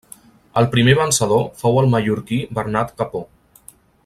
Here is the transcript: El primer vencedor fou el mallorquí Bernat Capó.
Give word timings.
El 0.61 0.67
primer 0.75 0.95
vencedor 0.99 1.45
fou 1.61 1.79
el 1.83 1.91
mallorquí 1.93 2.43
Bernat 2.59 2.99
Capó. 3.03 3.27